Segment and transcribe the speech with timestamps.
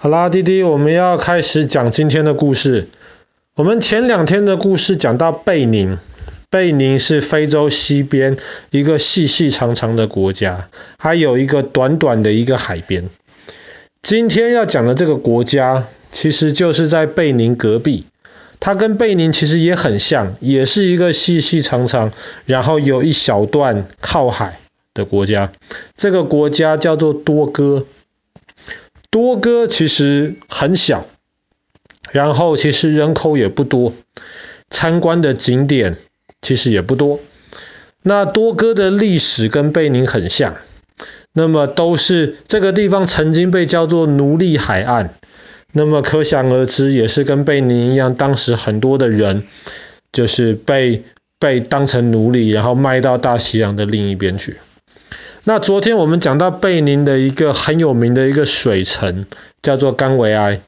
[0.00, 2.86] 好啦，弟弟，我们要开始讲今天的故事。
[3.56, 5.98] 我们前两天的故事讲到贝宁，
[6.50, 8.36] 贝宁是非洲西边
[8.70, 10.68] 一个细细长长的国家，
[11.00, 13.08] 还有一个短短的一个海边。
[14.00, 18.06] 今天要讲的这个国家，其实就是在贝宁隔壁，
[18.60, 22.12] 它跟贝宁其实也很像，也是一个细细长长，
[22.46, 24.60] 然后有一小段靠海
[24.94, 25.50] 的国家。
[25.96, 27.84] 这个国家叫做多哥。
[29.10, 31.06] 多哥其实很小，
[32.10, 33.94] 然后其实人口也不多，
[34.70, 35.96] 参观的景点
[36.42, 37.20] 其实也不多。
[38.02, 40.56] 那多哥的历史跟贝宁很像，
[41.32, 45.14] 那么都是这个地方曾经被叫做奴隶海岸，
[45.72, 49.42] 那么可想而知，也是跟贝宁一样，当时很多的人
[50.12, 51.02] 就是被
[51.38, 54.58] 被当成奴隶，然后卖到大西洋的另一边去。
[55.48, 59.24] 那昨天我们讲到贝宁的一个很有名的一个水城
[59.62, 60.60] 叫做甘维埃，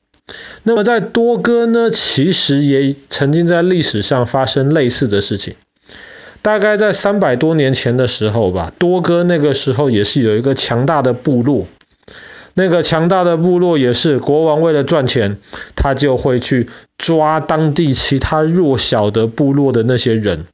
[0.62, 5.56] 那么在多哥呢，其实也曾经在历史上发生类似的事情。
[6.41, 11.67] 大概在三百多年前的时候吧，多哥那个时候也是有一个强大的部落，
[12.55, 15.37] 那个强大的部落也是国王为了赚钱，
[15.77, 20.47] 他就会去抓当地其他弱小的部落的那些人，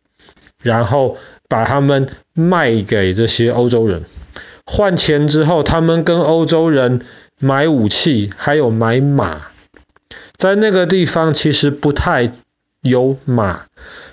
[0.60, 1.16] 然后
[1.48, 4.02] 把他们卖给这些欧洲人。
[4.66, 7.00] 换钱之后，他们跟欧洲人
[7.40, 9.40] 买武器，还有买马。
[10.36, 12.30] 在那个地方其实不太
[12.82, 13.62] 有马，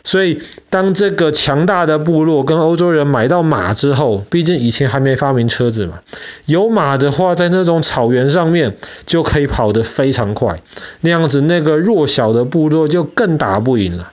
[0.04, 6.00] 所以当这个强大的部落跟欧洲人买到马之后，毕竟以前还没发明车子嘛，
[6.46, 10.62] 有马的话，在那种草原上面就可以跑得非常快。
[11.02, 14.12] 那样子，那个弱小的部落就更打不赢了。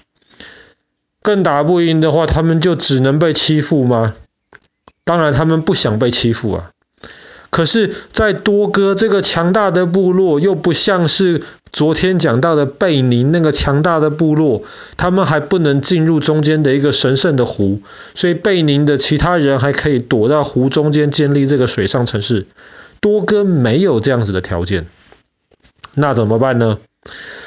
[1.22, 4.14] 更打不赢的话，他们就只能被欺负吗？
[5.11, 6.70] 当然，他们不想被欺负啊。
[7.50, 14.62] 可是，在多哥这个强大的部落，又不像是昨天讲到的贝宁那个强大的部落，
[14.97, 17.83] 他们还不能进入中间的一个神圣的湖，
[18.14, 22.46] 所以贝宁的其他人还可以躲到湖中间建立这个水上城市。
[23.01, 24.86] 多哥没有这样子的条件，
[25.96, 26.79] 那怎么办呢？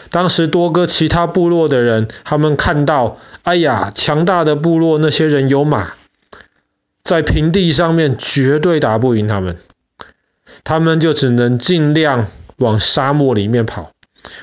[0.09, 5.93] 当时多哥其他部落的人，他们看到，哎呀，强大的部落那些人有马。
[7.03, 9.57] 在平地上面绝对打不赢他们，
[10.63, 12.27] 他们就只能尽量
[12.57, 13.91] 往沙漠里面跑，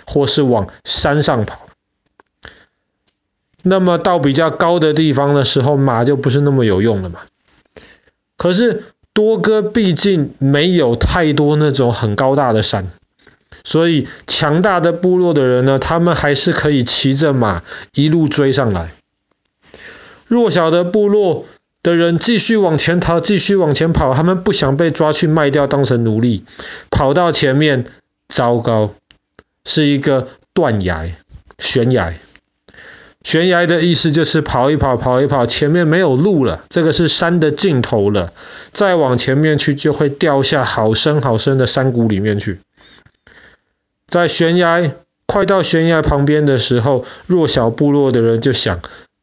[0.07, 1.69] 或是往山上跑。
[3.63, 7.21] 那么到比较高的地方的时候，马就不是那么有用了嘛。
[8.37, 12.91] 可是多哥毕竟没有太多那种很高大的山，
[13.65, 18.91] 所以强大的部落的人呢，他们还是可以骑着马一路追上来。
[20.27, 21.45] 弱小的部落
[21.83, 26.45] 的人继续往前逃，继续往前跑，他们不想被抓去卖掉当成奴隶。
[26.91, 27.87] 跑到前面，
[28.29, 28.95] 糟糕，
[29.65, 31.11] 是一个断崖，
[31.59, 32.15] 悬崖。
[33.23, 38.33] 悬崖的意思就是跑一跑，跑一跑，前面没有路了，这个是山的尽头了。
[38.73, 42.61] 再往前面去，就会掉下好深好深的山谷里面去。
[44.07, 44.93] 在悬崖，
[45.27, 48.81] 快到悬崖旁边的时候，弱小部落的人就想，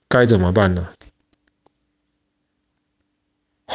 [0.07, 0.87] 该怎么办呢？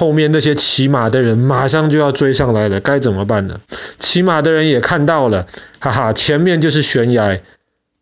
[0.03, 3.61] 后面那些骑马的人马上就要追上来了，该怎么办呢？
[4.01, 5.47] 骑马的人也看到了，
[5.79, 7.39] 哈哈，前面就是悬崖，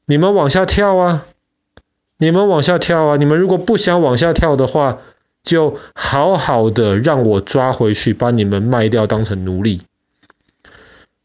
[0.07, 1.27] 你们往下跳啊！
[2.17, 3.17] 你们往下跳啊！
[3.19, 4.97] 你们如果不想往下跳的话，
[5.45, 9.83] 就好好的让我抓回去，把你们卖掉当成奴隶。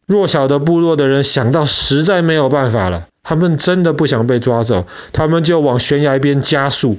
[0.06, 6.97] 弱小的部落的人想到实在没有办法了，他们真的不想被抓走，他们就往悬崖边加速。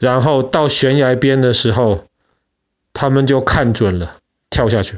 [0.00, 2.04] 然后到悬崖边的时候，
[2.92, 4.16] 他们就看准了，
[4.48, 4.96] 跳下去。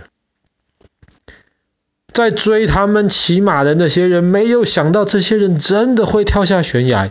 [2.13, 7.11] 在追他们骑马的那些人没有想到这些人真的会跳下悬崖，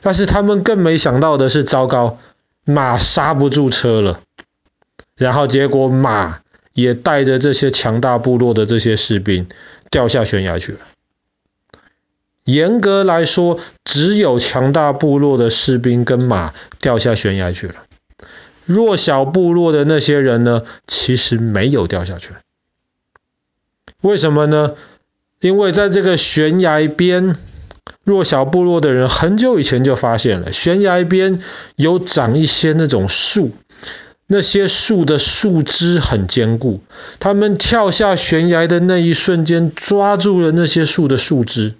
[0.00, 2.18] 但是他们更没想到的是，糟糕，
[2.64, 4.20] 马刹不住车了。
[5.14, 6.40] 然后结果马
[6.72, 9.46] 也带着这些强大部落的这些士兵
[9.90, 10.78] 掉下悬崖去了。
[12.44, 17.74] 严格来说，只有强大部落的士兵跟马掉下悬崖去了。
[18.66, 22.30] 弱小部落的那些人呢，其实没有掉下去。
[24.00, 24.74] 为什么呢？
[25.40, 27.36] 因为在这个悬崖边，
[28.04, 31.40] 弱小部落的人很久以前就发现了，悬崖边
[31.76, 33.52] 有长一些那种树，
[34.26, 36.80] 那些树的树枝很坚固。
[37.18, 41.74] 他们跳下悬崖的那一瞬间，抓住了那些树的树枝。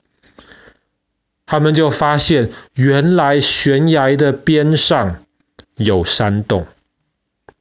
[1.52, 5.16] 他们就发现，原来悬崖的边上
[5.76, 6.66] 有山洞。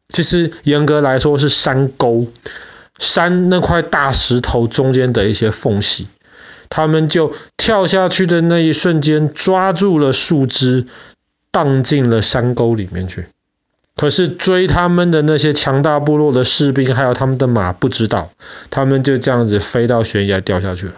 [0.08, 2.28] 其实严格来说是山沟。
[2.98, 6.08] 山那块大石头中间的一些缝隙，
[6.70, 10.88] 他们就跳下去的那一瞬间抓住了树枝，
[11.52, 13.26] 荡进了山沟里面去。
[13.98, 18.32] 可是追他们的那些强大部落的士兵，还有他们的马，不知道，
[18.70, 20.94] 他们就这样子飞到悬崖掉下去了。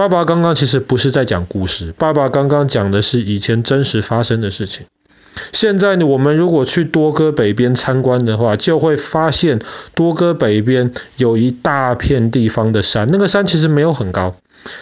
[0.00, 4.86] 爸爸刚刚其实不是在讲故事，爸爸刚刚讲的是以前真实发生的事情。
[5.52, 9.58] 现在呢，我们如果去多哥北边参观的话，就会发现
[9.94, 14.36] 多哥北边有一大片地方的山，那个山其实没有很高，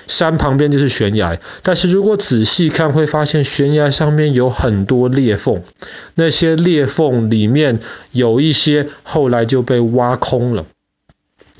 [0.06, 1.40] 山旁边就是悬崖。
[1.64, 5.64] 但是如果仔细看，会发现悬崖上面有很多裂缝，
[6.14, 7.80] 那些裂缝里面
[8.12, 10.64] 有一些后来就被挖空了。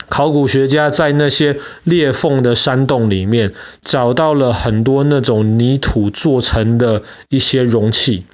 [0.09, 3.53] 考古学家在那些裂缝的山洞里面
[3.83, 8.25] 找到了很多那种泥土做成的一些容器。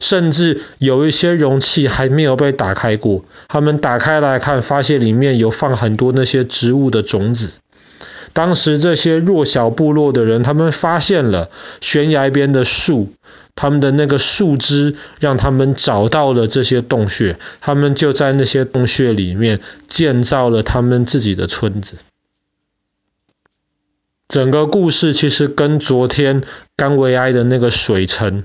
[0.00, 7.50] 甚至有一些容器还没有被打开过，他们打开来看，发现里面有放很多那些植物的种子。
[8.32, 11.50] 当时这些弱小部落的人，他们发现了
[11.82, 13.12] 悬崖边的树，
[13.54, 21.96] 他们的那个树枝让他们找到了这些洞穴，他们就在那些洞穴里面建造了他们自己的村子。
[24.28, 26.42] 整个故事其实跟昨天
[26.76, 28.44] 甘维埃的那个水城。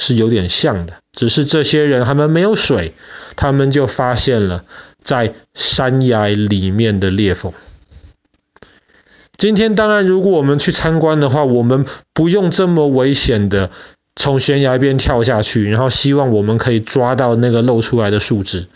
[0.00, 2.94] 是有点像的，只是这些人他们没有水，
[3.34, 4.64] 他们就发现了
[5.02, 7.52] 在山崖里面的裂缝。
[9.36, 13.72] 今天当然，如果我们去参观的话，我们不用这么危险的
[14.18, 18.66] 从悬崖边跳下去，然后希望我们可以抓到那个露出来的树枝。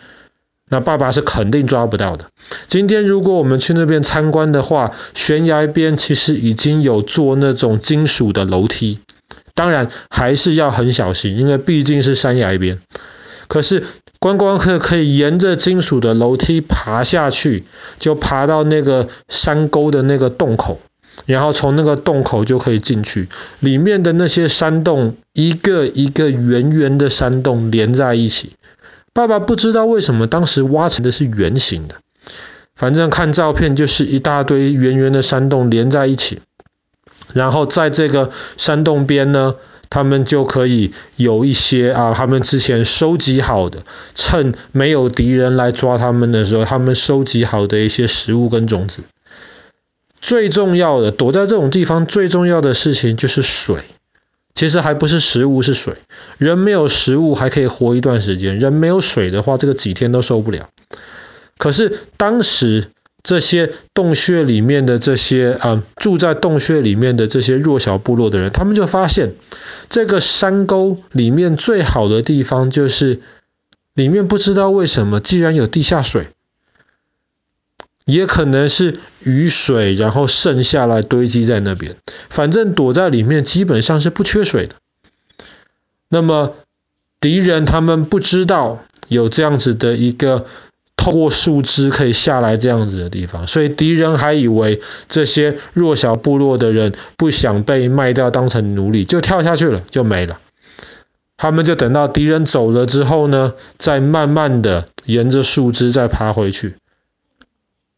[0.68, 2.26] 那爸爸是肯定抓不到的。
[2.68, 9.00] 今天如果我们去那边参观的话，悬崖边其实已经有做那种金属的楼梯。
[9.54, 12.78] 当然还是要很小心，因为毕竟是山崖边。
[13.48, 13.82] 可是
[14.20, 17.64] 观光客可以沿着金属的楼梯爬下去，
[17.98, 20.80] 就爬到那个山沟的那个洞口，
[21.26, 23.28] 然后从那个洞口就可以进去。
[23.60, 28.52] 里面的那些山洞，一个一个圆圆的山洞连在一起。
[29.14, 31.96] 爸爸不知道为什么当时挖成的是圆形的，
[32.74, 36.40] 反正看照片就是一大堆圆圆的山洞连在一起。
[37.34, 39.54] 然后在这个山洞边呢，
[39.88, 43.84] 他们就可以有一些啊，他们之前收集好的，
[44.14, 49.02] 趁没有敌人来抓他们的时候，他们收集好的一些食物跟种子。
[50.22, 53.76] 最重要的，躲在这种地方最重要的事情就是水。
[54.54, 55.96] 其实还不是食物，是水。
[56.38, 60.70] 人没有食物还可以活一段时间，人没有水的话，这个几天都受不了。
[61.58, 62.86] 可是当时。
[63.24, 69.34] 这些洞穴里面的这些啊、住在洞穴里面的这些弱小部落的人，他们就发现
[69.88, 73.20] 这个山沟里面最好的地方就是
[73.94, 76.26] 里面不知道为什么，既然有地下水，
[78.04, 81.96] 也可能是雨水然后渗下来堆积在那边，
[82.28, 84.74] 反正躲在里面基本上是不缺水的。
[86.08, 86.54] 那么
[87.20, 90.46] 敌人他们不知道有这样子的一个。
[90.94, 100.38] 透过树枝可以下来这样子的地方，所以敌人还以为这些弱小部落的人不想被卖掉当成奴隶，就跳下去了，就没了。
[101.36, 106.76] 他们就等到敌人走了之后呢，再慢慢的沿着树枝再爬回去，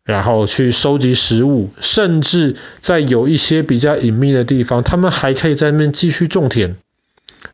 [0.05, 6.77] 然后去收集食物，甚至在有一些比较隐秘的地方，他们还可以在那边继续种田，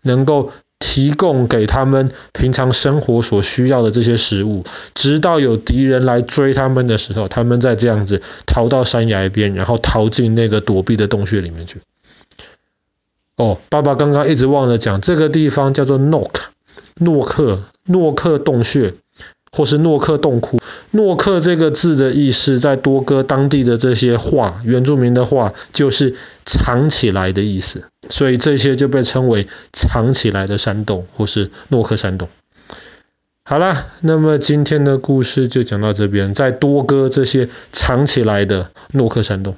[0.03, 0.53] 能够。
[0.83, 4.65] 提供给他们平常生活所需要的这些食物，
[4.95, 11.83] 直到有敌人来追他们的时候，他们再这样子逃到山崖边，然后逃进那个躲避的洞穴里面去。
[13.37, 16.51] 哦，爸爸刚刚一直忘了讲，这个地方叫做诺克，
[16.97, 18.95] 诺克，诺克洞穴，
[19.53, 20.59] 或是诺克洞窟。
[20.93, 27.85] 诺克这个字的意思，在多哥当地的这些话，原住民的话，就是藏起来的意思。
[28.09, 32.29] 所以这些就被称为藏起来的山洞，或是诺克山洞。
[33.45, 39.57] 好了，那么今天的故事就讲到这边，在多哥这些藏起来的诺克山洞。